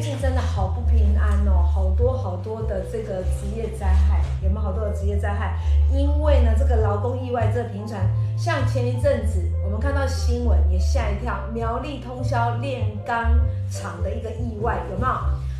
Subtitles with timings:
[0.00, 5.58] 最近真的好不平安哦，好多好多的这个职业灾害，有没有好多的职业灾害？
[5.92, 8.00] 因为呢，这个劳工意外这频传，
[8.34, 13.30] 像前一阵子我们看到新闻也吓一跳，苗栗通宵炼钢
[13.70, 15.12] 厂的一个意外，有没有？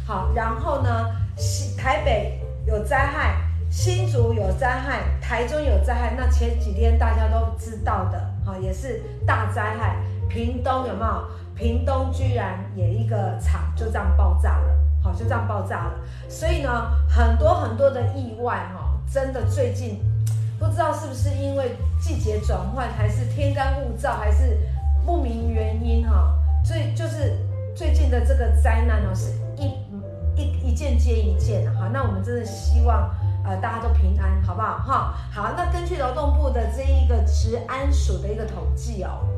[0.07, 1.11] 好，然后呢，
[1.77, 9.99] 台北有灾害，新竹有灾害，台中有灾害，那前几天大家都知道的，哈，也是大灾害。
[10.31, 11.25] 屏东有没有？
[11.61, 15.93] 屏东居然也一个厂就这样爆炸了，好，就这样爆炸了。
[16.27, 20.01] 所以呢，很多很多的意外哈，真的最近
[20.59, 24.59] 不知道是不是因为季节转换，还是天干物燥，还是
[25.05, 26.35] 不明原因哈。
[26.65, 27.37] 所以就是
[27.77, 29.67] 最近的这个灾难呢，是一
[30.41, 31.91] 一一件接一件的哈。
[31.93, 33.15] 那我们真的希望
[33.45, 35.15] 呃大家都平安，好不好哈？
[35.31, 39.29] 好，那根据劳动部的这一个职安署的一个统计哦。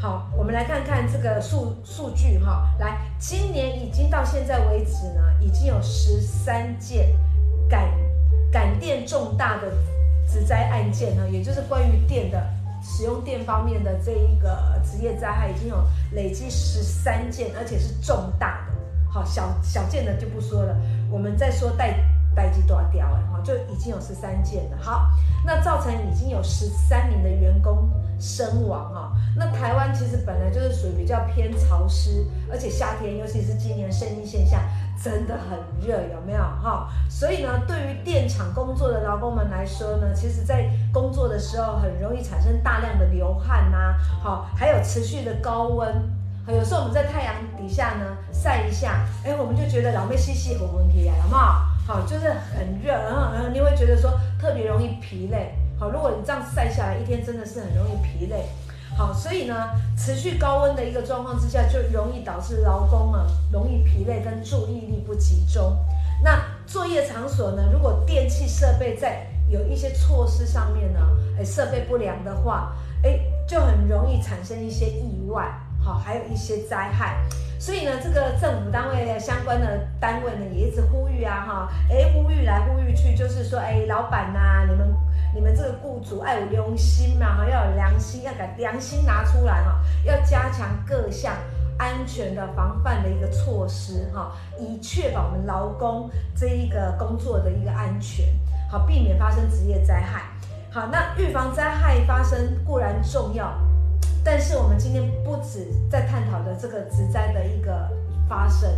[0.00, 2.66] 好，我们来看看这个数数据哈。
[2.78, 7.14] 来，今年已经到现在为止呢，已经有十三件
[7.68, 7.86] 感
[8.50, 9.70] 感电重大的
[10.26, 12.42] 职灾案件呢，也就是关于电的
[12.82, 15.76] 使用电方面的这一个职业灾害，已经有
[16.12, 18.80] 累积十三件，而且是重大的。
[19.12, 20.74] 好，小小件的就不说了，
[21.10, 21.94] 我们再说带
[22.34, 24.76] 带机多少掉了哈，就已经有十三件了。
[24.80, 25.10] 好，
[25.44, 29.12] 那造成已经有十三名的员工身亡哈。
[29.36, 34.60] 那台湾其实本来就是属于比较偏潮湿，而且夏天，尤其是今年圣婴现象
[35.02, 36.88] 真的很热，有没有哈？
[37.08, 45.94] 所以呢，对于电厂工作的劳工们来说呢，其实在工作的时候很容易产生大量的流汗呐，好，还有持续的高温，
[46.48, 51.69] 有时候我们在太阳底下呢晒一下，哎，我们就觉得老妹细细红问题啊，好不好？
[51.90, 58.46] 好，就是很热，然后然后你会觉得说特别容易疲累，好，如果你这样晒下来一天，真的是很容易疲累。
[58.96, 65.76] 好，所以呢，持续高温的一个状况之下，就容易导致劳工啊容易疲累跟注意力不集中。
[66.22, 71.00] 那作业场所呢，如果电器设备在有一些措施上面呢，
[71.40, 73.18] 哎，设备不良的话，哎，
[73.48, 75.52] 就很容易产生一些意外，
[75.82, 77.16] 好，还有一些灾害。
[77.58, 84.94] 所以呢，这个政府单位相关的单位呢，也一直呼吁啊，哈，哎，呼吁来呼吁去，就是说，哎，老板呐，你们。
[85.32, 87.48] 你们这个雇主爱有良心嘛？
[87.48, 91.36] 要有良心，要把良心拿出来哈，要加强各项
[91.78, 98.26] 安全的防范的一个措施哈，以确保我们劳工这一个工作的一个安全，
[98.68, 100.22] 好，避免发生职业灾害。
[100.72, 103.56] 好，那预防灾害发生固然重要，
[104.24, 107.88] 但是我们今天不止在探讨的这个职灾的一个
[108.28, 108.70] 发生，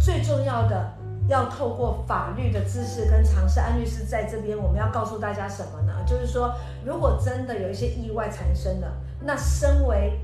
[0.00, 0.92] 最重要的。
[1.28, 5.92] 要透过法律的知识跟常识，安律师在这边，我们要告诉大家什么呢？
[6.06, 8.90] 就是说，如果真的有一些意外产生了，
[9.20, 10.18] 那身为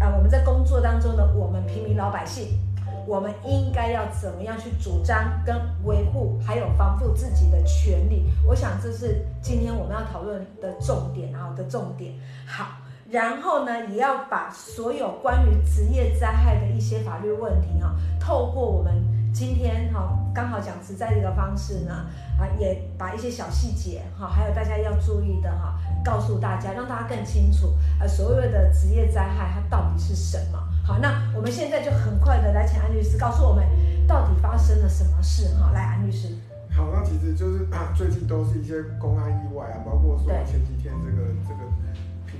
[0.00, 2.58] 啊我们在工作当中的我们平民老百姓，
[3.06, 8.24] 我们应该要怎么样去主张跟维护，还有防护自己的权利？
[8.46, 12.14] 我想这是今天我们要讨论的重点啊的重点。
[12.46, 12.78] 好，
[13.10, 18.92] 然后呢，也要把所有关于职业灾害的一些法律问题哈，透过我们。
[19.36, 21.92] 今天哈刚好讲职灾的一个方式呢，
[22.40, 30.58] 啊也把一些小细节哈，还有大家要注意的哈，告诉大家，让大家更清楚，呃所谓的职业灾害它到底是什么。
[30.82, 33.62] 好，那我们现在就很快的来请安律师告诉我们，
[34.06, 35.70] 到底发生了什么事哈。
[35.74, 36.28] 来，安律师。
[36.74, 41.85] 好，那其实就是啊最近都是一些公安意外啊，包括说前几天这个这个屏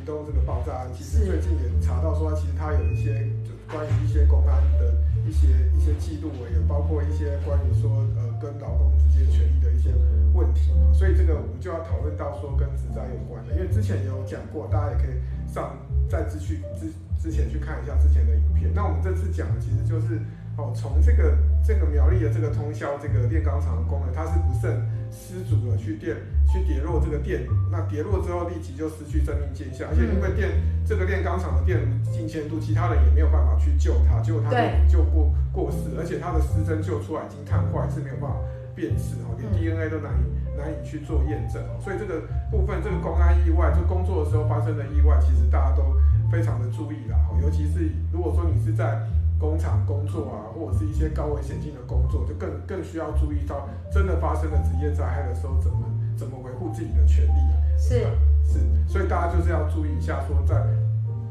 [0.07, 4.95] 东这个爆炸案，其实最近也查到说，其实它有一些就关于一些公安的。
[5.27, 9.91] 一些一些记录也包括一些关于说呃跟劳工之间权益的一些
[10.33, 15.19] 问题嘛，所以这个我们就要讨论到说跟职灾有关的，因为之前也有讲过，大家也可以
[15.53, 15.75] 上
[16.09, 16.87] 再继续之
[17.19, 18.71] 之前去看一下之前的影片。
[18.73, 20.23] 那我们这次讲的其实就是
[20.57, 21.37] 哦，从这个
[21.67, 24.79] 这个苗栗的这个通宵这个炼钢厂的工人，他是不慎
[25.17, 26.17] 失足了去电。
[26.47, 30.49] 去跌落这个电，那跌落之后立即就失去生命迹象，而且因为电
[30.87, 34.49] 这个炼钢厂的电炉近千度，其他人也没有办法去救他，结果他
[34.87, 38.39] 就就过过世，而且他的尸身救出来已经碳坏，是没有办法
[38.77, 45.83] 辨识哦，连 DNA 都难以难以去做验证哦，所以这个部分这个公安意外，就工作的时候发生的意外，其实大家都
[46.31, 49.03] 非常的注意啦，尤其是如果说你是在
[49.39, 55.79] 工厂工作啊，或者是一些高危险性的工作，就更更需要注意到真的发生了职业灾害的时候怎么。
[56.17, 57.41] 怎么维护自己的权利？
[57.77, 58.01] 是
[58.43, 60.65] 是，所以大家就是要注意一下，说在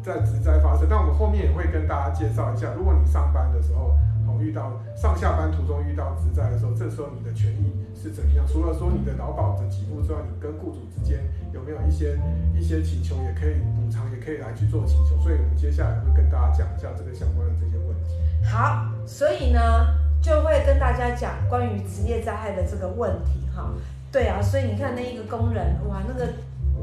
[0.04, 0.86] 在职灾发生。
[0.88, 3.98] 但我们后面也会跟大家介绍一下，如果你上班的时候，
[4.42, 8.46] 遇到上下班途中遇到职灾的时候，这时候你的权益是怎样？
[8.48, 11.20] 除了说你的劳保的给付之外，你跟雇主之间
[11.54, 12.18] 有没有一些
[12.54, 15.16] 一些请求，也可以补偿，也可以来去做请求。
[15.22, 18.16] 所以我们接下来会跟大家讲一下这个相关的这些问题。
[18.44, 19.60] 好，所以呢，
[20.22, 23.74] 就会跟大家讲关于职业灾害的这个问题哈。
[24.12, 26.32] 对啊，所以你看那一个工人，哇，那个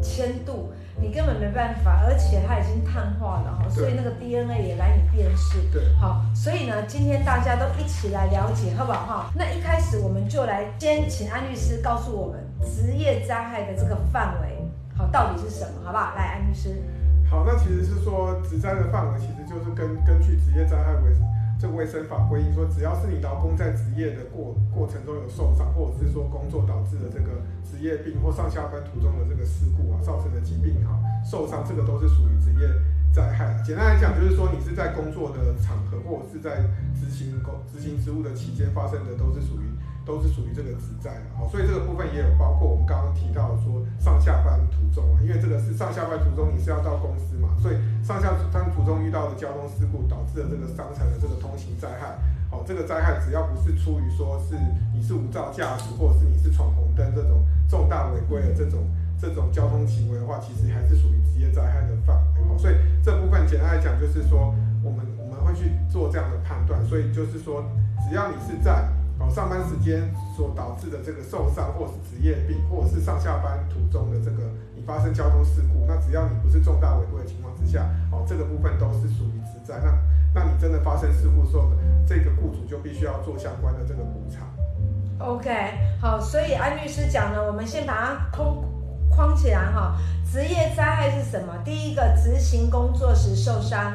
[0.03, 0.73] 铅度。
[1.01, 5.59] 你根本没办法，而且它已经碳化了哈，所以那个 DNA 也难以辨识。
[5.73, 9.31] 对，好，所以呢，今天大家都一起来了解，好不好哈？
[9.35, 16.15] 那一开始我们就来先请安律师告诉我们职业灾害的这个范围，好，到底是什么，好不好？
[16.15, 16.83] 来，安律师。
[17.29, 21.15] 好，那其实是说职灾的范围，其实就是根根据职业灾害为
[21.63, 27.39] 这卫生法规定说，只要是你劳工在职业的过过程中有受伤，或者是说工作导致的这个。
[27.63, 32.69] 职业病或上下班途中的这个事故啊，造成的疾病哈，受伤这个都是属于职业
[33.13, 33.61] 灾害。
[33.65, 36.65] 简单来讲，就是说你是在工作的场合或者是在
[36.99, 39.69] 执行工执行职务的期间发生的，都是属于
[40.05, 41.27] 都是属于这个职灾的。
[41.37, 52.19] 好，所以这个部分也有包括我们刚刚提到说上下班途中啊，因为这个是上下班途中你是要到公司嘛，所以上下班途中遇到的交通事故导致的这个伤残的这个通行灾害。
[52.51, 54.57] 好，这个灾害只要不是出于说是
[54.93, 58.85] 你是无照驾驶，或者是你是闯红灯这种重大违规的这种
[59.23, 62.43] 这种交通行为的话，其实还是属于职业灾害的范围。
[62.49, 62.75] 好，所以
[63.05, 64.53] 这部分简单来讲，就是说
[64.83, 66.85] 我们我们会去做这样的判断。
[66.85, 67.63] 所以就是说，
[68.03, 68.83] 只要你是在
[69.21, 74.43] 哦上班时间所导致的这个受伤，或是职业病，或者是上下班途中的这个
[74.75, 79.79] 你发生交通事故，那只要你不是重大违规的情况之下，哦这个部分都是属于职灾。
[79.79, 79.95] 那
[80.35, 81.71] 那你真的发生事故的时候，
[82.05, 84.43] 这个雇主就必须要做相关的这个补偿。
[85.19, 88.57] OK，好，所以安律师讲呢，我们先把它框
[89.15, 89.97] 框起来哈。
[90.31, 91.55] 职业灾害是什么？
[91.65, 93.93] 第一个，执行工作时受伤，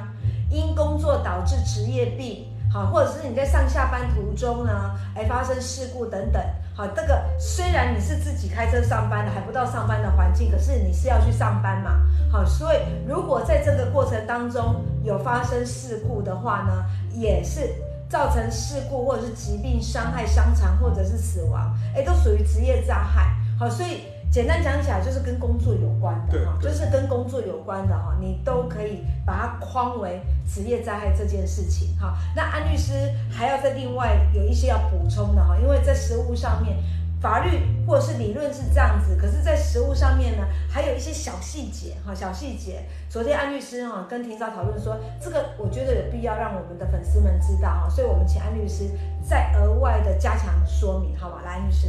[0.49, 6.41] 因工作导致职业病，好，或者是你在上下班途中呢，哎，发生事故等等。
[6.75, 11.99] 好，这个虽然你是自己开车上班的，还不到上班的环境，可是你是要去上班嘛。
[12.31, 12.77] 好，所以
[13.07, 17.73] 如果在这个过程当中有发生事故的话呢，也是。
[18.09, 23.35] 造成事故或者是疾病伤害伤残或者是死亡，哎，都属于职业灾害。
[23.59, 32.18] 好，所以简单讲起来就是跟工作有关的哈，就是跟工作有关的哈，你都可以把它框为职业灾害这件事情哈。
[32.35, 32.94] 那安律师
[33.31, 36.77] 还要再另外有一些要补充的哈，因为在实务上面。
[37.19, 37.50] 法律
[37.88, 42.83] 或者是理论是这样子，可是，在实务上面呢，还有一些小细节哈，小细节。
[43.09, 48.91] 昨天安律师哈跟庭长讨论说，这个我觉得有必要让我们的粉丝们知道哈，所以我们请安律师
[49.24, 51.41] 再额外的加强说明，好吧？
[51.44, 51.88] 来，安律师。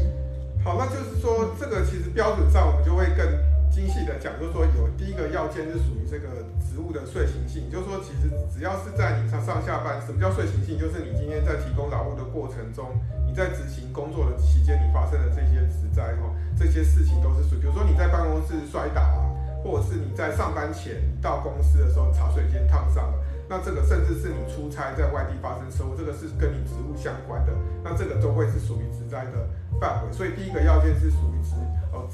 [0.65, 3.27] 好，那就是说，这个其实标准上我们就会更。
[3.71, 10.75] 精细的讲，就是说有第一个要件是属于这个职务的遂行性，就是说其实只要是在你上上下班，什么叫遂行性？
[10.81, 19.31] 就是你今天在提供劳务的过程中，你在执行工作的期间，你发生的这些职灾哈，这些事情都是属于，比如说你在办公室摔倒啊，
[19.63, 23.15] 或者是你在上班前到公司的时候茶水间烫伤了，
[23.49, 27.53] 那这个甚至是你出差在外地发生车祸，这个是跟你职务相关的，
[27.85, 29.47] 那这个都会是属于职灾的
[29.81, 30.13] 范围。
[30.13, 31.55] 所以第一个要件是属于职。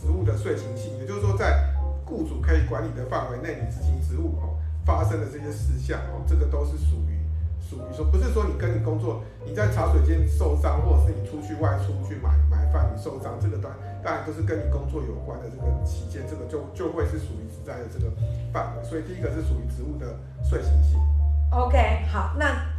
[0.01, 1.71] 职务的遂行性，也就是说，在
[2.05, 7.21] 雇主可以管理的范围内，你执行职务哦发生的这些事项哦，这个都是属于
[7.61, 13.71] 属于说，不是说你跟你工作，你在茶水间受伤，或者是你出去外出去买买饭你受伤，这个当
[14.03, 18.11] 当然都是跟你工作有关的这个期间，这个就就会是属于职在的这个
[18.53, 18.83] 范围。
[18.83, 20.99] 所以第一个是属于职务的遂行性。
[21.51, 22.74] OK，好，那。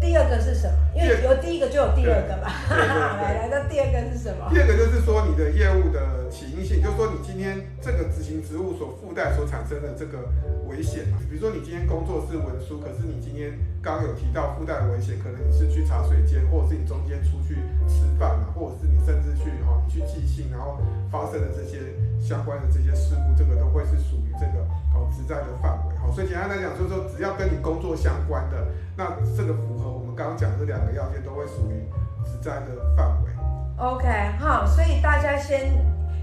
[0.00, 0.74] 第二个是什么？
[0.94, 2.52] 因为有第一个就有第二个吧。
[2.70, 4.48] 来来，那第二个是什么？
[4.50, 10.28] 第二个就是说你的业务的起因性，就是说你今天这个执行职务所附带所产生的这个
[10.68, 11.18] 危险嘛。
[11.28, 17.56] 比如说你今天工作是文书，可是你今天刚有提到附带的危险，可能你是去茶水间，或者是你中间出去
[17.88, 20.76] 吃饭嘛，或者是你甚至去哈，你去寄信，然后
[21.10, 21.80] 发生的这些
[22.20, 24.60] 相关的这些事故，这个都会是属于这个
[24.92, 25.96] 哦职灾的范围。
[25.96, 28.66] 好，所以简单来讲，就是说只要跟你工作相关的，
[28.96, 30.08] 那这个符合我们。
[30.18, 31.78] 刚刚讲这两个要件都会属于
[32.24, 32.66] 职灾的
[32.96, 33.30] 范围。
[33.76, 34.08] OK，
[34.40, 35.72] 好，所以大家先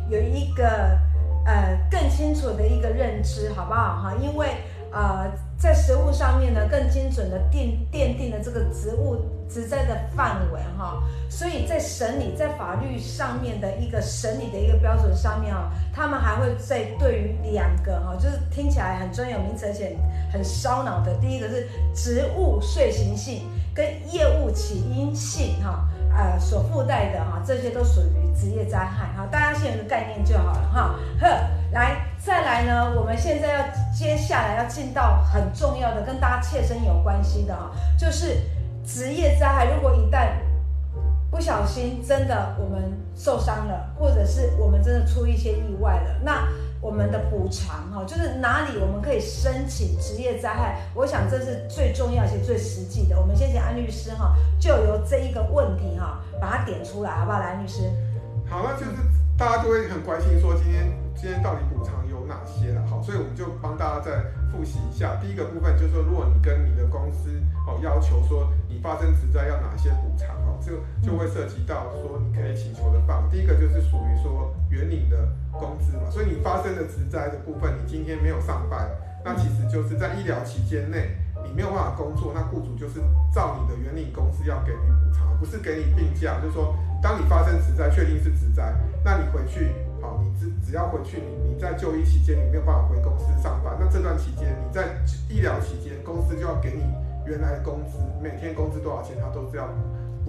[0.10, 0.66] 有一个
[1.46, 4.14] 呃更清楚的一个认知，好不好哈？
[4.22, 4.50] 因为
[4.92, 9.18] 呃在实物上面呢，更精准的定奠定了这个职务
[9.50, 11.02] 职灾的范围哈。
[11.30, 19.98] 所以在审理在法律上面的一个审理的一个标准上面啊，他们还会在对于两个哈，就是听起来很专有名词，而且
[20.32, 21.14] 很烧脑的。
[21.16, 23.44] 第一个是职务遂行性。
[23.76, 25.86] 跟业务起因性哈，
[26.16, 30.96] 呃，所附带的哈，这些都属于职业灾害哈，大家先有个概念就好了哈。
[31.20, 31.28] 呵，
[31.72, 33.60] 来，再来呢，我们现在要
[33.94, 38.42] 接下来要进到很重要的，跟大家切身有关系的哈，就是
[38.86, 40.30] 职业灾害，如果一旦
[41.30, 46.48] 不小心真的我们受伤了，或者是我们真的出一些意外了，那。
[46.82, 50.82] 我们的补偿哈，就是哪里我们可以申请职业灾害？
[50.94, 53.20] 我想这是最重要且最实际的。
[53.20, 57.40] 我们先请安律师哈，就由这一个问题哈，把它点出来，好不好？
[57.40, 57.90] 来，律师。
[58.48, 58.92] 好，那就是
[59.38, 62.86] 大家就会很关心说，今天今天到底补偿有哪些了？
[62.88, 64.12] 好，所以我们就帮大家再
[64.52, 65.16] 复习一下。
[65.22, 67.30] 第一个部分就是说，如果你跟你的公司
[67.66, 70.35] 哦要求说你发生职灾要哪些补偿
[70.66, 73.30] 就，就会涉及到说你可以请求的范围。
[73.30, 78.90] 第一个就是属于说原领的工资嘛，所以你发生的职灾的部分，你今天没有上班，
[79.24, 81.16] 那其实就是在医疗期间内。
[81.44, 83.00] 你没有办法工作，那雇主就是
[83.32, 86.40] 照你的原领工资要给你补偿，不是给你病假。
[86.42, 89.70] 就是说，当你发生职灾，确定是职灾，那你回去，
[90.02, 94.88] 好，你只只要回去，你你在就医期间你没有办法回公司上班，那这段期间你在
[95.30, 96.82] 医疗期间，公司就要给你
[97.28, 99.70] 原来的工资，每天工资多少钱，他都是要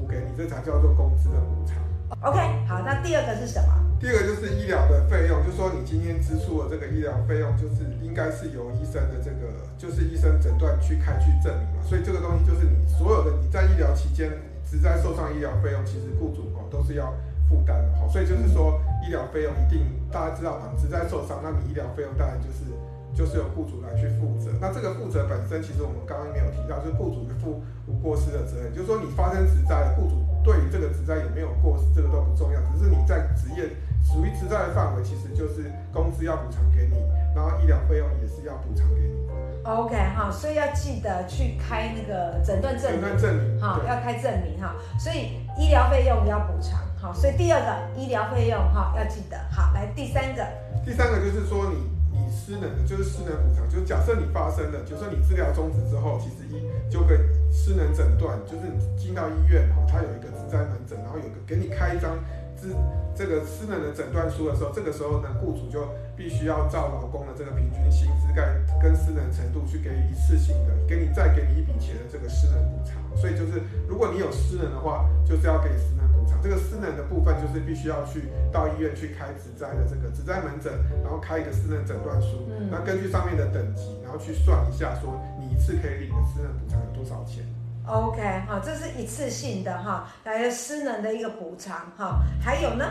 [0.07, 1.83] 补给你，这才叫做工资的补偿。
[2.23, 3.75] OK，好，那第二个是什么？
[3.99, 11.83] 第二个就是医疗的费用，就是说你今天支出的这个医疗费用，就是应该是由医生的这个，就是医生诊断去开去证明嘛。
[11.83, 14.31] 所以这个东西就是你所有的你在医疗期间
[14.71, 17.13] 只在受伤医疗费用，其实雇主哦都是要
[17.49, 18.07] 负担的哈。
[18.07, 19.83] 所以就是说医疗费用一定
[20.13, 22.71] 大家知道嘛，只在受伤，那你医疗费用当然就是。
[23.17, 28.69] 就是由雇主来去负责，那这个负责本身，其实我们刚刚没有提到，就是雇主负无过失的责任。
[28.77, 33.73] 就是说你发生职灾，雇主对于这个职灾有没有过失，这个都不重要，只是你在职业
[34.05, 37.01] 属于职灾的范围，其实就是工资要补偿给你，
[37.35, 39.17] 然后医疗费用也是要补偿给你。
[39.65, 50.47] OK 哈，所以要记得去开那个诊断证明，诊断证明哈，要开证明哈，所以医疗费用要补偿，好，所以第二个医疗费用哈要记得，好，来第三个，
[50.85, 51.96] 第三个就是说你。
[52.17, 57.17] 以失能的，就是失能补偿，就是假设你发生了，就说你治疗终止之后，其实医就给
[57.53, 62.17] 失能诊断，就是你进到医院哈，他有一个支灾门诊，然后有个给你开一张
[62.57, 62.75] 支
[63.15, 68.43] 这个失能的诊断书的时候，这个时候呢，雇主就必须要照劳工的这个平均薪资跟
[68.81, 72.97] 跟失能程度去给予一次性的，给你再给你一笔钱的这个私人补偿。
[73.17, 76.41] 所以就是如果你有私人的话，就是要给私人补偿。
[76.43, 87.45] 这个私人的部分就是必须要去到医院去开职灾的这个职灾门诊，然后开一个私人诊断书，那、嗯、根据上面的等级，然后去算一下，说你一次可以领的私人补偿有多少钱
[87.87, 92.21] ？OK，好，这是一次性的哈，来个失能的一个补偿哈。
[92.41, 92.85] 还有呢？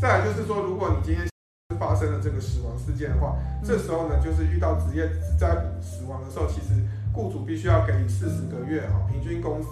[0.00, 1.26] 再来就是说，如果你今天
[1.78, 5.48] 发生了这个死亡事件的话，嗯、这时候呢，就是遇到职业职灾
[5.80, 6.80] 死亡的时候，其实
[7.12, 9.68] 雇主必须要给予四十个月哈平均工资。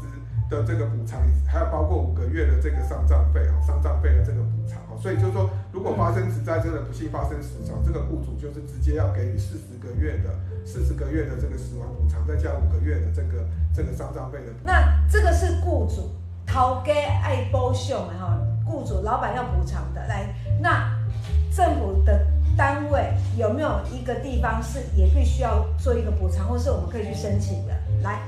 [0.50, 10.34] 的这个补偿，还有包括五个月的这个丧葬费啊，丧葬费的这个补偿啊，所以就是说，如果发生职灾真的不幸发生死亡，这个雇主就是直接要给予四十个月的
[10.66, 14.46] 四十个月的这个死亡补偿，再加五个月的这个这个丧葬费的。
[14.64, 16.10] 那这个是雇主
[16.44, 20.04] 掏给爱包秀嘛哈，雇主老板要补偿的。
[20.08, 20.98] 来，那
[21.50, 22.26] 政府的
[22.56, 27.74] 单位有没有一个地方是也必须要做一个补偿，或是我们可以去申请的？
[28.02, 28.20] 来。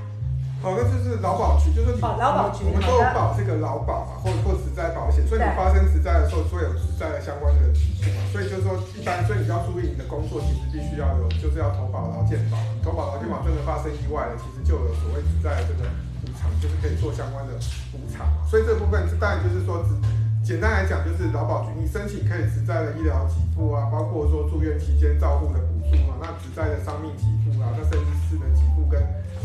[0.63, 15.91] 好，那就是劳保局，就是你，哦、劳保局，我们都有保这个劳保嘛，或或职灾保险，所以你发生职灾的时候，所有职灾的相关的提醒嘛，所以就是说，一般，所以你要注意你的工作，其实必须要有，就是要投保劳健保，投保劳健保真的发生意外了，其实就有所谓职灾的这个
[16.23, 17.59] 补偿，就是可以做相关的
[17.91, 18.23] 补偿。
[18.47, 19.99] 所以这部分当然就是说，只
[20.43, 27.23] 简单来讲，就是劳保局你申请可以职灾的医疗给付啊，包括说住院期间照顾的补助啊，那职灾的伤病给
[27.53, 29.01] 付啊，那甚至失能给付跟。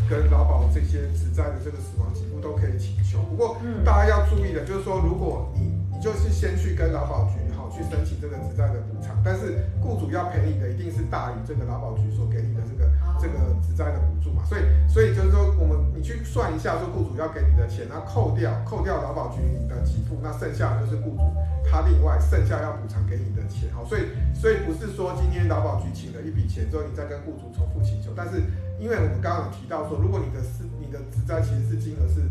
[0.10, 12.90] 跟劳保这些职灾的这个死亡给付都可以请求，不过大家要注意的，就是说，如果你你就是先去跟劳保局好去申请这个职灾的补偿，但是雇主要赔你的一定是大于这个劳保局所给你的这个
[13.20, 21.24] 这个职灾的补助嘛，所以所以就是说，我们你去算一下，说雇主要给你的钱，那扣掉扣掉劳保局你的给付，那剩下的就是雇主
[21.70, 24.02] 他另外剩下要补偿给你的钱，好，所以
[24.34, 28.42] 所以不是说今天劳保局请了一笔钱之后，你再跟雇主重复请求，但是。
[28.80, 32.22] 因为我们刚刚有提到说，如果你的私你的职灾其实是金额是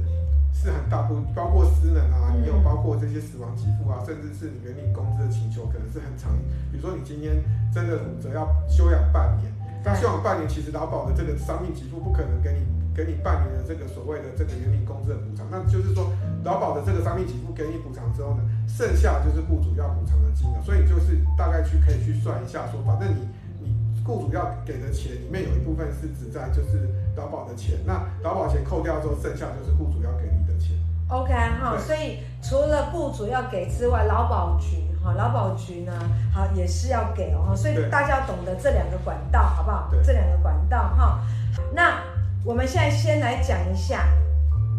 [0.54, 6.30] 是很大部，包括私人啊，你有包括这些死亡给付啊，甚至是你原领工资的请求，可能是很长。
[6.70, 7.42] 比如说你今天
[7.74, 9.50] 真的骨折要休养半年，
[9.86, 16.10] 那休养半年其实劳保的这个伤病给付不可能给你给你半年的这个所谓的这个原领工资的补偿，那就是说
[16.42, 23.22] 劳保的这个伤病给付给你补偿之后呢，剩下就是雇主要补偿的金额，所以就是大概去可以去算一下说，反正你
[23.62, 23.86] 你。
[24.06, 27.74] 雇主要给的钱里面有一部分是指在，就是劳保的钱。
[27.84, 30.76] 那劳保钱扣掉之后，剩下就是雇主要给你的钱。
[31.08, 35.92] OK 哈，所以除了雇主要给之外，劳保局哈，劳保局呢，
[36.34, 37.54] 好也是要给哦。
[37.54, 39.88] 所以大家要懂得这两个管道，好不好？
[40.02, 41.20] 这两个管道哈。
[41.72, 42.02] 那
[42.44, 44.08] 我们现在先来讲一下，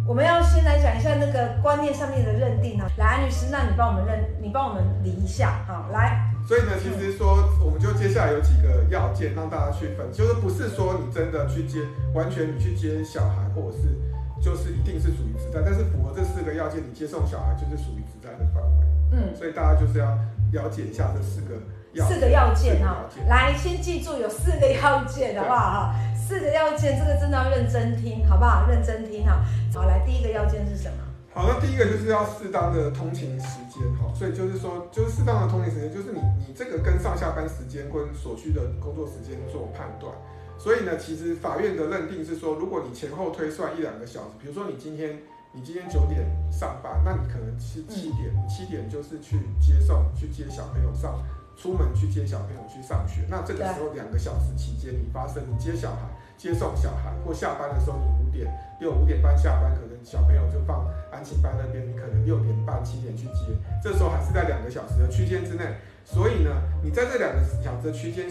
[0.05, 2.85] 我们要先来讲一下那个观念上面的认定呢。
[2.97, 6.23] 来，安律师，那你帮我们认，你帮我们理一下，好，来。
[6.47, 11.79] 所以呢，其实说，我们就接下来有几个要件让大家去分，就是不是说你真的去接，
[12.13, 13.99] 完全你去接小孩，或者是
[14.41, 18.86] 就是一定是属于职灾，但是符合这四个要件，你接送小孩就是属于职灾的范围。
[19.11, 20.17] 嗯，所以大家就是要
[20.53, 21.55] 了解一下这四个
[21.93, 23.05] 要四个要件哈。
[23.27, 25.95] 来，先记住有四个要件，好不好哈？
[26.15, 28.67] 四个要件，这个真的要认真听，好不好？
[28.67, 29.45] 认真听哈。
[29.73, 30.97] 好，来，第一个要件是什么？
[31.33, 34.11] 好，那第一个就是要适当的通勤时间哈。
[34.13, 40.11] 所以就是说，就是适当的通勤时间，就是你你这个跟上下班时间跟所需的工作时间做判断。
[40.57, 45.19] 所以呢，其实法院的认定是说，如果你前后推算一两个小时，比如说你今天
[45.53, 51.23] 你今天九点上班，那你可能是七点，七点就是去接送去接小朋友上
[51.57, 56.01] 出门去接小朋友去上学，那这个时候两个小时期间你发生你接小孩
[56.37, 65.63] 接送小孩或下班的时候，你五点六五点半下班，可能小朋友就放安亲班那边，你可能六点半七点去接，这时候还是在两个小时的区间之内，
[66.05, 66.51] 所以呢，
[66.83, 68.29] 你在这两个小时的区间。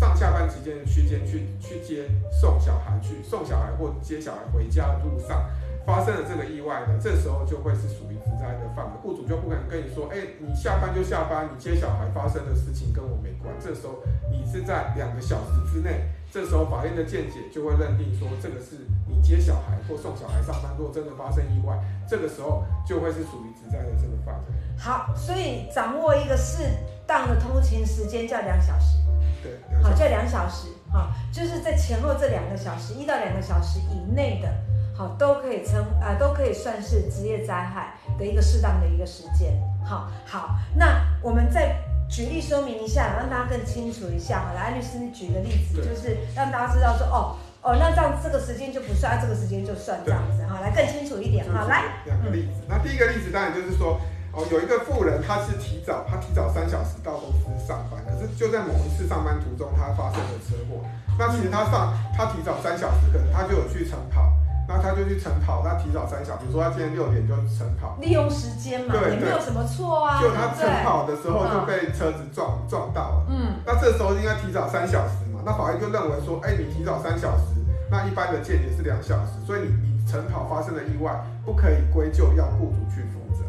[0.00, 5.48] 上下班之间的区间去去接送小孩去送小孩或接小孩回家的路上
[5.84, 13.52] 发生了这个意外的，这时候就会是属于职灾的范围，雇主就不可能跟你说，哎、欸，你下班就下班，你接小孩发生的事情跟我没关。
[13.60, 21.76] 这时候你是在两个小时之内，这时候法院的见解就会认定说，这个是你接小孩或送小孩上班，如果真的发生意外，
[22.08, 24.52] 这个时候就会是属于职灾的这个范围。
[24.78, 26.62] 好，所以掌握一个适
[27.06, 28.98] 当的通勤时间叫两小时。
[29.42, 34.48] 对，好，叫两小时，好，就是在前后这两个小时，一到两个小时以内的，
[34.94, 39.52] 好，都可以称啊、呃，都可以算是职业灾害的一个适当的一个时间，
[39.84, 41.76] 好，好，那我们再
[42.08, 54.00] 举例说明一下，让大家更清楚一下，好，来，安律师，你举个例子，就是让大家知道说，哦，哦，那这样这个时间就不算，这个时间就算这样子，好，来更清楚一点，好，来，两个例子，那第一个例子当然就是说。
[54.34, 60.80] 哦，有一个富人，他是提早，他提早三小时到公司上班，可是就在某一次上班途中，他发生了车祸。
[61.18, 64.32] 那其实他上，他提早三小时，可能他就有去晨跑，
[64.68, 70.20] 那他就去晨跑，他提早三小时，比如说他今天六点就晨跑，利用时间嘛，对，也没有什么错啊。
[70.22, 77.44] 就他晨跑的时候就被车子撞撞到了，嗯，那这时候应该提早三小时嘛，那法院就认为说，哎，你提早三小时，
[77.90, 81.12] 那一般的见解是两小时，所以你你晨跑发生了意外，
[81.44, 83.44] 不可以归咎要雇主去负责。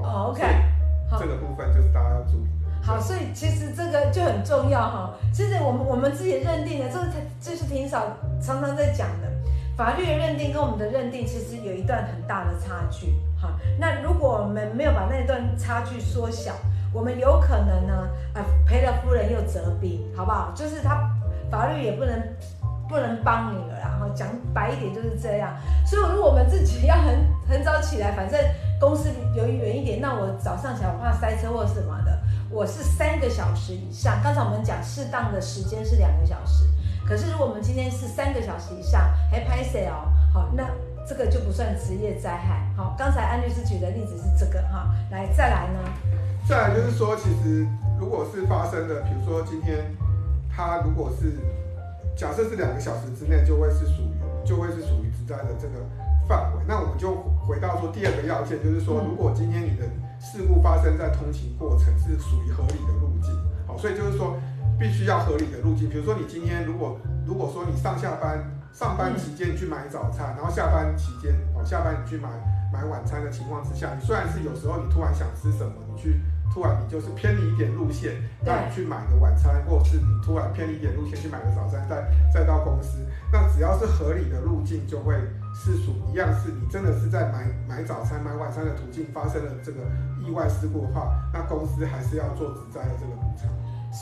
[0.00, 0.42] 哦，OK，
[1.10, 2.46] 好，这个部分就是大家要注意。
[2.82, 5.14] 好，所以其实这个就很重要哈。
[5.32, 7.06] 其实我们我们自己认定的，这个
[7.40, 8.02] 就是挺少
[8.40, 9.25] 常常在讲的。
[9.76, 13.14] 法律的认定跟我们的认定其实有一段很大的差距。
[13.40, 16.52] 哈，那如果我们没有把那段差距缩小，
[16.92, 20.52] 我们有可能呢，呃，赔了夫人又折兵，好不好？
[20.54, 21.10] 就是他
[21.50, 22.20] 法律也不能
[22.88, 25.54] 不能帮你了，然后讲白一点就是这样。
[25.84, 28.40] 所以如果我们自己要很 很早起来，反正。
[28.78, 34.20] 公司由于远一点，那我早上起来我怕塞车或什么的，我是三个小时以上。
[34.22, 36.66] 刚才我们讲适当的时间是两个小时，
[37.08, 40.68] 可是如果我们今天是三个小时以上，还拍摄哦，好，那
[41.06, 42.68] 这个就不算职业灾害。
[42.76, 45.80] 好，刚才安律师举的例子是这个哈，来再来呢？
[46.48, 47.66] 再来就是说，其实
[47.98, 49.84] 如果是发生的，比如说今天
[50.50, 51.32] 他如果是
[52.16, 55.74] 假设是两个小时之内，就会是属于就会是属于职灾的这个
[56.28, 56.62] 范围。
[56.66, 57.24] 那我们就。
[57.46, 59.86] 回到说第二个要件，就是说，如果今天你的
[60.18, 63.32] 事故发生在通勤过程是属于合理的路径，
[63.68, 64.36] 好，所以就是说
[64.78, 65.88] 必须要合理的路径。
[65.88, 72.28] 比如说你今天如果如果说你上下班上班期间你去买早餐，然后下班期间哦下班你去买
[72.72, 76.20] 买晚餐的情况之下，你虽然是有时候你突然想吃什么，你去。
[76.54, 85.12] 突然你就是偏离一点路线，让你去买个晚餐，或者是你突然偏离一点路线去买个早餐，再再到公司，那只要是合理的路径，就会
[85.52, 89.80] 是属一样，是你真的是在买买早餐、买晚餐的途径发生了这个
[90.24, 93.50] 意外事故的话，那公司还是要做职灾的这个补偿。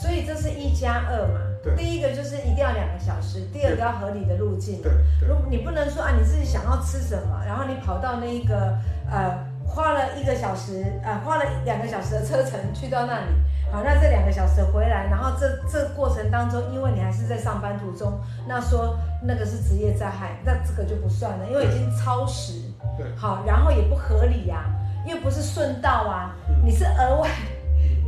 [0.01, 1.39] 所以这是一加二嘛？
[1.63, 1.75] 对。
[1.75, 4.81] 第一个就是一定要两个小时，第二个要合理的路径。
[4.81, 4.91] 对。
[5.25, 8.77] 如你不能说啊，你自己想要吃什么，然后你跑到那个
[9.09, 9.55] 呃。
[9.67, 13.31] 花了一个小时，啊、呃，花了两个小时的车程去到那里，
[13.71, 22.61] 好，那这两个小时回来，然后这这过程当中，因为你还是在上班途中，那说那个是职业灾害，那这个就不算了，因为已经超时，
[22.95, 24.69] 对，好，然后也不合理呀、啊，
[25.07, 27.27] 又不是顺道啊，你是额外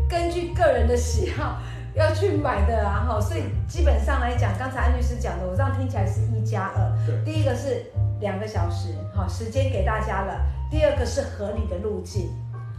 [0.07, 1.57] 根据个人的喜好
[1.97, 7.85] 要去买的啊，哈，所以基本上来讲，刚才安律师讲的，我这样听起来是一加二，对，第一个是
[8.19, 10.39] 两个小时，好，时间给大家了。
[10.69, 12.29] 第二个是合理的路径，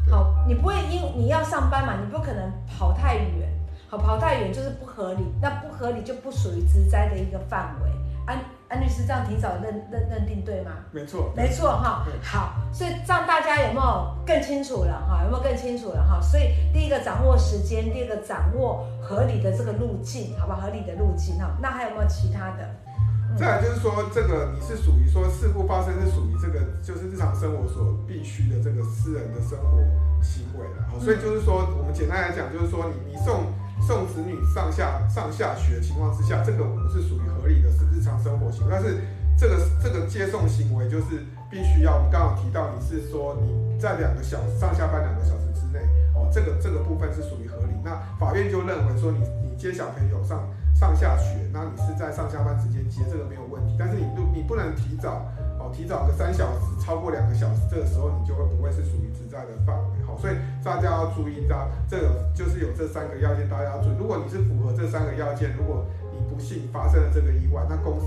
[0.09, 3.49] 好，你不会因你要上班嘛，你不可能跑太远，
[3.91, 7.91] 好，跑太远就是不合理，那不合理就不属于职灾的一个范围。
[8.27, 10.73] 安安律师这样提早认认认定对吗？
[10.93, 12.05] 没错，没错哈。
[12.23, 15.23] 好，所以这样大家有没有更清楚了哈？
[15.25, 16.21] 有没有更清楚了哈？
[16.21, 20.61] 所以第一个掌握时间，第二个掌握合理的这个路径，好不好？
[20.61, 21.57] 合理的路径哈。
[21.61, 22.69] 那还有没有其他的？
[23.37, 29.79] 再来就是说，这个你是属于说事故发生是属于这个就是日常生活所必须的这个私人的生活
[30.21, 30.85] 行为了。
[30.91, 33.47] 好，所以就是说，我们简单来讲，就是说你你送
[33.81, 38.71] 送子女上下上下学情况之下，这个我们是属于合理的，是日常生活行为。
[38.71, 39.01] 但是
[39.37, 45.81] 这个这个接送行为就是必须要，我们刚刚提到你是说你在两个小上下班两个小时之内，
[46.15, 47.73] 哦，这个这个部分是属于合理。
[47.85, 50.49] 那法院就认为说你你接小朋友上。
[50.79, 53.75] 上下学，那你是在上下班时间接，这个没有问题。
[53.77, 55.27] 但是你不你不能提早
[55.73, 60.05] 提早个三小时，超过两个小时，这个时候你就会不会是属于职灾的范围。
[60.07, 63.97] 好，所以大家要注意到，这个就是有这三个要件，大家要注意。
[63.99, 68.07] 如果你是符合这三个要件，如果你不幸发生了这个意外，那公司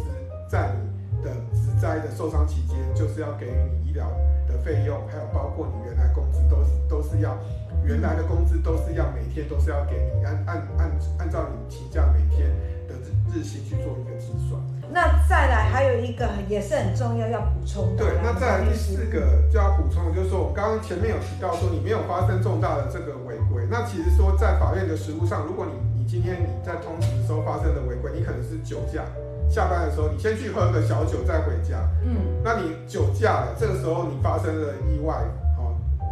[0.50, 4.10] 在你的职灾的受伤期间，就是要给予你医疗
[4.48, 7.38] 的费用，还有包括你原来工资都是都是要。
[7.84, 12.48] 原来的工资都是要每天都是要给你按按按按照你请假每天
[12.88, 14.51] 的日日薪去做一个计算。
[14.94, 18.04] 那再来还有一个也是很重要要补充的。
[18.04, 29.04] 对，那再来第四个就要补充的就是说，我刚刚前面有提到说你没有发生重大的这个违规，那其实说在法院的实务上，如果你你今天你在通勤的时候发生的违规，你可能是酒驾，
[29.50, 35.16] 下班的时候你先去喝个小酒再回家，嗯，那你酒驾了，这个时候你发生了意外。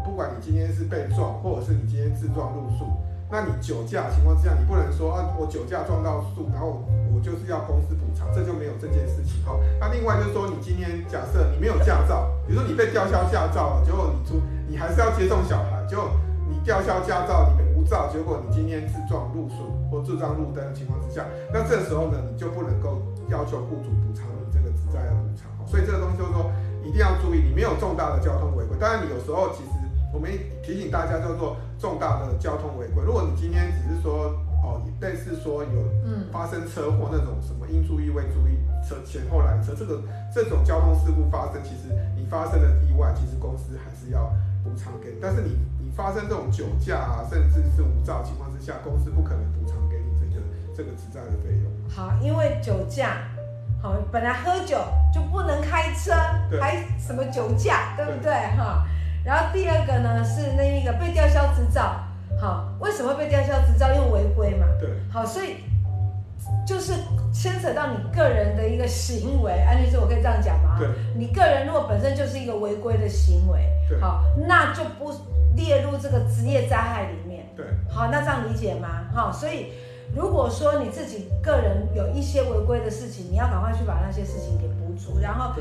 [0.06, 2.86] 不管你今天是被撞，或者是你今天自撞路树，
[3.32, 6.82] 那你酒驾情况之下，你不能说啊，我酒驾撞到树，然后
[7.14, 9.54] 我就是要公司补偿，这就没有这件事情哈。
[9.80, 16.10] 那另外就是说，你今天假设你没有驾照，比如说你被吊销驾照了，结果你出，你还是要接送小孩，结果
[16.50, 22.98] 你吊销驾照，你无照，结果你今天自撞路树或自撞路灯的情况之下，那这时候呢，你就不能够
[23.30, 25.46] 要求雇主补偿你这个职灾的补偿。
[25.70, 26.50] 所以这个东西就是说，
[26.82, 29.79] 一定要注意，你没有重大的交通违规，当然你有时候其实。
[30.12, 30.32] 我们
[30.64, 33.04] 提醒大家叫做重大的交通违规。
[33.04, 35.70] 如果你今天只是说哦，类似说有
[36.32, 40.02] 发生车祸那种什么应注意未注意车前后来车，这个
[40.34, 45.18] 这种交通事故发生，其实你发生的意外，其实公司还是要补偿给你。
[45.22, 50.44] 但是你你发生这种酒驾啊，甚至是无照情况之下，公司不可能补偿给你这个
[50.76, 51.72] 这个执照的费用。
[51.90, 53.24] 好，因为酒驾，
[53.82, 54.78] 好，本来喝酒
[55.14, 56.12] 就不能开车，
[56.60, 58.34] 还什么酒驾，对不对？
[58.58, 58.86] 哈。
[59.24, 62.00] 然后第二个呢是那一个被吊销执照，
[62.40, 63.94] 好，为什么被吊销执照？
[63.94, 64.66] 因为违规嘛。
[64.80, 64.90] 对。
[65.12, 65.58] 好，所以
[66.66, 66.94] 就是
[67.34, 70.78] 牵扯到你个人的一个行为，安律师，我可以这样讲吗？
[70.80, 70.88] 对。
[71.16, 74.00] 你个人如果本身就是一个违规的行为，对。
[74.00, 75.14] 好，那就不
[75.56, 77.46] 列入这个职业灾害里面。
[77.56, 77.66] 对。
[77.90, 79.06] 好，那这样理解吗？
[79.14, 79.74] 好，所以
[80.16, 85.54] 如果说你自己个人有一些违规的事情，你要赶快去把那些事情给补足，然后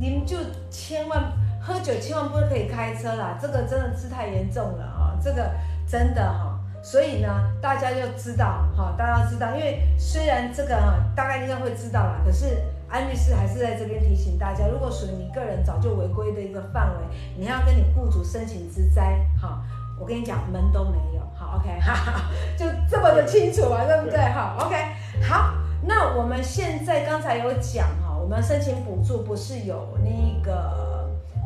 [0.00, 0.36] 你们就
[0.70, 1.22] 千万。
[1.66, 5.16] 喝酒千万不可以开车啦，这个真的是太严重了啊！
[5.22, 5.50] 这个
[5.88, 7.28] 真的哈，所以呢，
[7.62, 17.02] 大家就知道哈，大家知道，因为虽然这个哈，大概应该会知道啦，可是安律师还是在这边提醒大家，如果属于你个人早就违规的一个范围，
[17.38, 19.62] 你要跟你雇主申请之灾哈，
[19.98, 24.18] 我跟你讲门都没有，好 OK 哈哈，就这么的清楚嘛，对不对？
[24.34, 24.76] 好 OK，
[25.22, 30.92] 好，那我们现在刚才有讲哈，我们申请补助不是有那个。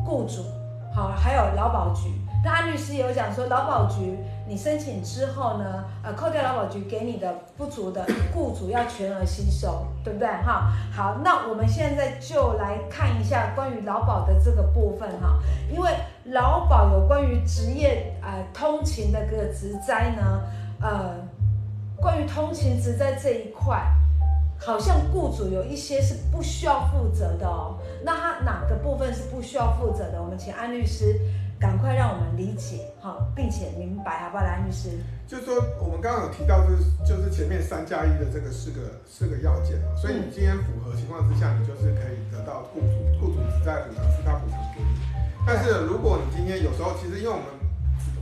[0.09, 0.43] 雇主，
[0.91, 2.09] 好，还有劳保局。
[2.43, 4.17] 那安律师有讲说，劳保局
[4.47, 10.27] 你申请之后呢，呃，扣掉劳保局给你的不足的，雇主要全额吸收，对不对？
[10.27, 15.37] 哈，好，那我们现在就来看一下关于劳保的这个部分哈，
[15.71, 15.91] 因为
[16.23, 20.41] 劳保有关于职业呃通勤的个职灾呢，
[20.81, 21.17] 呃，
[21.97, 23.85] 关于通勤职灾这一块。
[24.59, 30.21] 好像雇主有一些是不需要负责的哦，那他哪个部分是不需要负责的？
[30.21, 31.17] 我们请安律师
[31.57, 34.43] 赶快让我们理解哈，并且明白，好不好？
[34.43, 44.99] 安律师，就是说我们刚刚有提到，就是就是前面三加一的这个四个四个要件，所以你今天符合情况之下，你就是可以得到雇主雇主职灾补偿，是他补偿给你。
[45.47, 47.47] 但是如果你今天有时候其实因为我们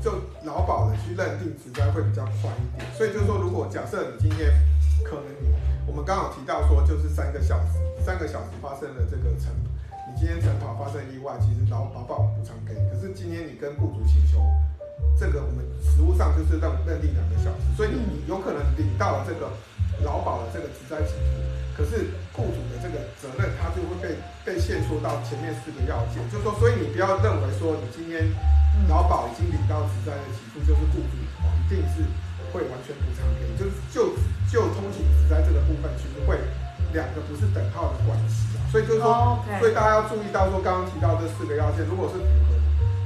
[0.02, 0.13] 就
[0.45, 4.54] 劳保的去认定职灾会比较宽一点，所以就是说如果假设你今天
[5.04, 5.50] 可能你。
[5.88, 9.56] 我们刚好提到说，就是三个小时，三个小时发生了这个晨，
[10.06, 12.84] 你今天晨跑发生意外，其实劳劳保补偿给你。
[12.91, 14.43] 可是今天你跟雇主请求，
[15.17, 19.47] 这个我们实务上就是认认定两个小时，所以你你有可能领到了这个
[20.04, 21.23] 劳保的这个职灾给付，
[21.73, 28.28] 可是雇主的这个责任，他就会被被限缩到前面四个要件，就是说，所以你不要认为说你今天
[28.91, 32.04] 劳保已经领到职灾的给付，就是雇主一定是。
[32.52, 34.16] 会完全补偿给你，就是就
[34.52, 36.40] 就通勤只在这个部分，其实会
[36.94, 39.60] 两个不是等号的关系啊，所以就是说，oh.
[39.60, 42.56] 所以大家要注意到说，刚刚提到这四个要件，如果是符合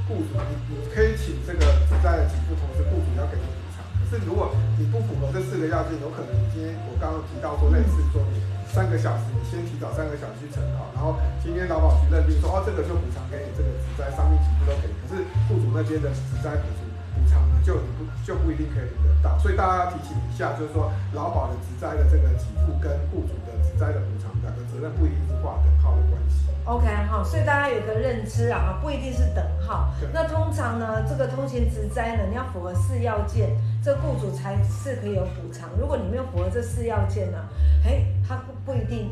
[0.06, 3.82] 雇主，你你可以请这个只在的给付，同时雇主要给你补偿。
[3.98, 8.38] 可是如果你不符合这四个要件，有可能你今天我刚刚提到说类似说你
[8.70, 14.92] 三个小时，你先提早三个小时去晨跑，然后今天劳保局认定说，哦，这个就补偿给你这个只在上面几付都可以。
[15.02, 16.81] 可是雇主那边的只在补助
[17.14, 19.38] 补偿呢，就你不就不一定可以领得到。
[19.38, 26.48] 所以大家要提醒一下，就是说劳保的职灾的这个给付跟雇主的职灾的补偿两个责任不一定是划等号的关系。
[26.64, 29.90] OK 好，所以大家有个认知啊，不一定是等号。
[30.12, 33.50] 那通常呢，这个通勤职灾呢，你要符合四要件，
[33.82, 35.68] 这雇主才是可以有补偿。
[35.76, 37.38] 如果你没有符合这四要件呢，
[37.84, 39.10] 哎，他不不一定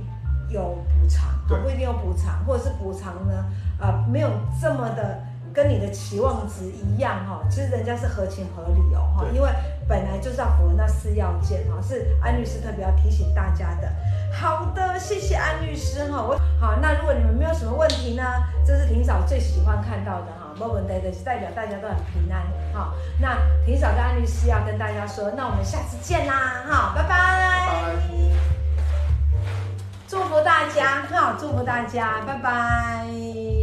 [0.49, 3.45] 有补偿，对不一定有补偿，或者是补偿呢，
[3.81, 5.21] 啊、没有这么的
[5.53, 7.41] 跟你的期望值一样哈。
[7.51, 9.51] 其实人家是合情合理哦哈，因为
[9.89, 13.89] 本来就是要符合那四要件哈，是安律师特别要提醒大家的。
[14.33, 16.23] 好的，谢谢安律师哈。
[16.23, 18.23] 我好，那如果你们没有什么问题呢，
[18.65, 20.55] 这是庭嫂最喜欢看到的哈。
[20.59, 22.93] 没问题的是代表大家都很平安哈。
[23.19, 27.09] 那庭嫂跟安律师要跟大家说，那我们下次见啦哈，拜拜。
[27.09, 27.93] 拜拜。
[30.07, 33.60] 祝福大家哈，祝福大家，拜拜。